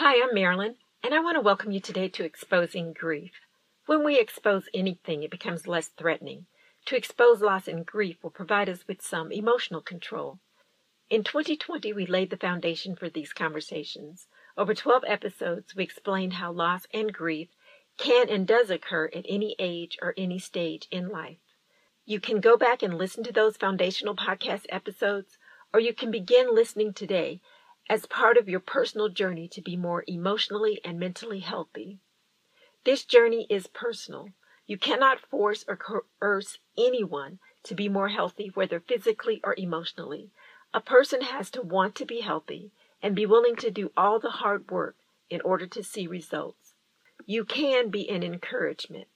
[0.00, 3.32] Hi, I'm Marilyn, and I want to welcome you today to Exposing Grief.
[3.86, 6.46] When we expose anything, it becomes less threatening.
[6.86, 10.38] To expose loss and grief will provide us with some emotional control.
[11.10, 14.28] In 2020, we laid the foundation for these conversations.
[14.56, 17.48] Over 12 episodes, we explained how loss and grief
[17.96, 21.40] can and does occur at any age or any stage in life.
[22.06, 25.38] You can go back and listen to those foundational podcast episodes,
[25.74, 27.40] or you can begin listening today
[27.88, 31.98] as part of your personal journey to be more emotionally and mentally healthy.
[32.84, 34.28] This journey is personal.
[34.66, 40.30] You cannot force or coerce anyone to be more healthy, whether physically or emotionally.
[40.74, 42.72] A person has to want to be healthy
[43.02, 44.96] and be willing to do all the hard work
[45.30, 46.74] in order to see results.
[47.26, 49.08] You can be an encouragement,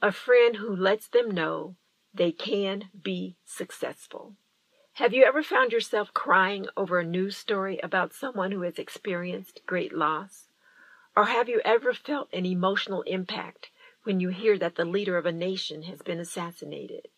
[0.00, 1.76] a friend who lets them know
[2.12, 4.34] they can be successful.
[5.00, 9.62] Have you ever found yourself crying over a news story about someone who has experienced
[9.64, 10.50] great loss?
[11.16, 13.70] Or have you ever felt an emotional impact
[14.02, 17.08] when you hear that the leader of a nation has been assassinated?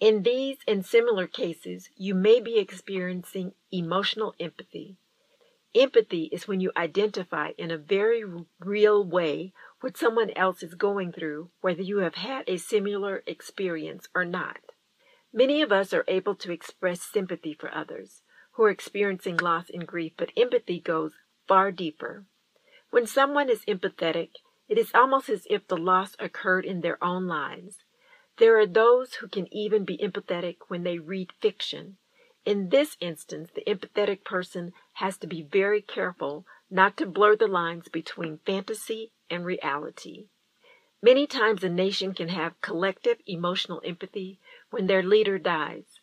[0.00, 4.96] In these and similar cases, you may be experiencing emotional empathy.
[5.74, 8.24] Empathy is when you identify in a very
[8.58, 14.08] real way what someone else is going through, whether you have had a similar experience
[14.14, 14.56] or not.
[15.36, 19.86] Many of us are able to express sympathy for others who are experiencing loss and
[19.86, 21.12] grief, but empathy goes
[21.46, 22.24] far deeper.
[22.88, 24.30] When someone is empathetic,
[24.66, 27.84] it is almost as if the loss occurred in their own lives.
[28.38, 31.98] There are those who can even be empathetic when they read fiction.
[32.46, 37.46] In this instance, the empathetic person has to be very careful not to blur the
[37.46, 40.28] lines between fantasy and reality.
[41.02, 46.00] Many times a nation can have collective emotional empathy when their leader dies.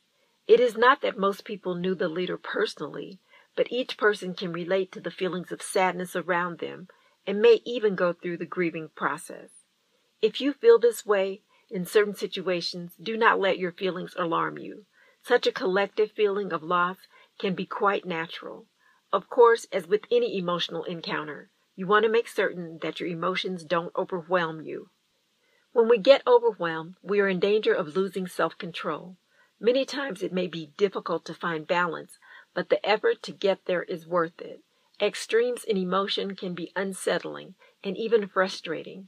[0.47, 3.19] It is not that most people knew the leader personally,
[3.55, 6.87] but each person can relate to the feelings of sadness around them
[7.25, 9.49] and may even go through the grieving process.
[10.21, 14.85] If you feel this way in certain situations, do not let your feelings alarm you.
[15.21, 16.97] Such a collective feeling of loss
[17.39, 18.67] can be quite natural.
[19.11, 23.63] Of course, as with any emotional encounter, you want to make certain that your emotions
[23.63, 24.89] don't overwhelm you.
[25.73, 29.17] When we get overwhelmed, we are in danger of losing self control.
[29.59, 32.19] Many times it may be difficult to find balance,
[32.53, 34.61] but the effort to get there is worth it.
[35.01, 39.07] Extremes in emotion can be unsettling and even frustrating.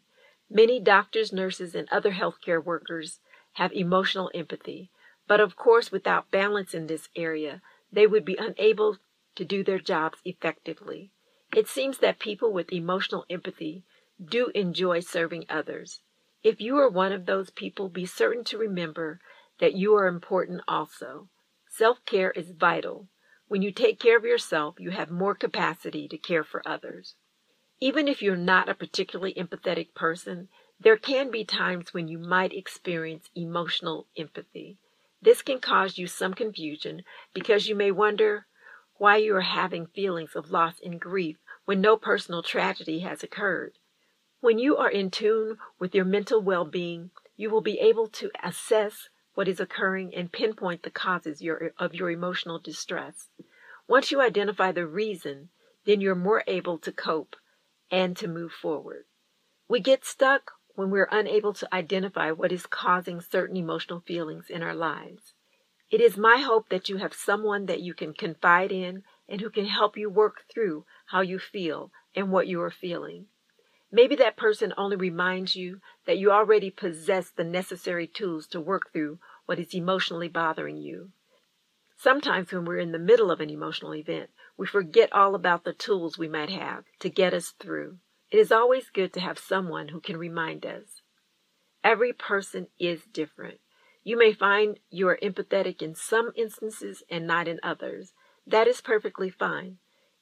[0.49, 3.19] Many doctors, nurses, and other healthcare workers
[3.53, 4.89] have emotional empathy,
[5.27, 7.61] but of course, without balance in this area,
[7.91, 8.97] they would be unable
[9.35, 11.11] to do their jobs effectively.
[11.55, 13.83] It seems that people with emotional empathy
[14.19, 16.01] do enjoy serving others.
[16.45, 19.19] If you are one of those people, be certain to remember
[19.59, 21.27] that you are important also.
[21.67, 23.07] Self care is vital.
[23.47, 27.15] When you take care of yourself, you have more capacity to care for others.
[27.79, 32.53] Even if you're not a particularly empathetic person, there can be times when you might
[32.53, 34.77] experience emotional empathy.
[35.19, 37.01] This can cause you some confusion
[37.33, 38.45] because you may wonder
[38.97, 43.79] why you are having feelings of loss and grief when no personal tragedy has occurred.
[44.45, 48.29] When you are in tune with your mental well being, you will be able to
[48.43, 53.29] assess what is occurring and pinpoint the causes your, of your emotional distress.
[53.87, 55.49] Once you identify the reason,
[55.85, 57.35] then you're more able to cope
[57.89, 59.05] and to move forward.
[59.67, 64.61] We get stuck when we're unable to identify what is causing certain emotional feelings in
[64.61, 65.33] our lives.
[65.89, 69.49] It is my hope that you have someone that you can confide in and who
[69.49, 73.25] can help you work through how you feel and what you are feeling.
[73.95, 78.91] Maybe that person only reminds you that you already possess the necessary tools to work
[78.91, 81.11] through what is emotionally bothering you.
[81.95, 85.71] Sometimes when we're in the middle of an emotional event, we forget all about the
[85.71, 87.99] tools we might have to get us through.
[88.29, 91.01] It is always good to have someone who can remind us.
[91.81, 93.61] Every person is different.
[94.03, 98.11] You may find you are empathetic in some instances and not in others.
[98.45, 99.77] That is perfectly fine.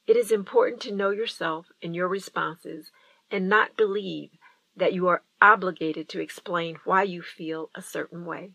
[0.05, 2.91] It is important to know yourself and your responses
[3.33, 4.29] and not believe
[4.75, 8.51] that you are obligated to explain why you feel a certain way.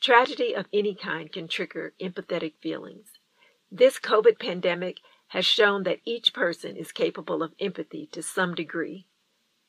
[0.00, 3.12] Tragedy of any kind can trigger empathetic feelings.
[3.70, 4.98] This COVID pandemic
[5.28, 9.06] has shown that each person is capable of empathy to some degree.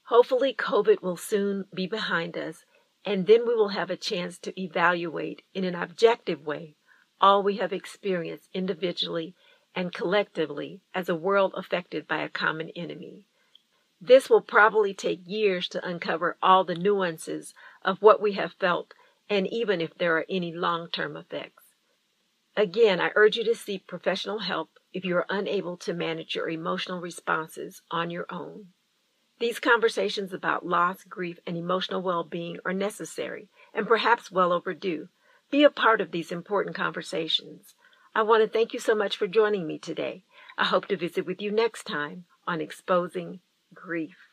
[0.08, 2.66] Hopefully, COVID will soon be behind us,
[3.06, 6.76] and then we will have a chance to evaluate in an objective way
[7.22, 9.36] all we have experienced individually
[9.74, 13.24] and collectively as a world affected by a common enemy.
[14.02, 18.94] This will probably take years to uncover all the nuances of what we have felt
[19.30, 21.64] and even if there are any long term effects.
[22.58, 26.50] Again, I urge you to seek professional help if you are unable to manage your
[26.50, 28.68] emotional responses on your own.
[29.40, 35.10] These conversations about loss, grief, and emotional well being are necessary and perhaps well overdue.
[35.52, 37.76] Be a part of these important conversations.
[38.14, 40.24] I want to thank you so much for joining me today.
[40.58, 43.42] I hope to visit with you next time on Exposing
[43.76, 44.25] Grief.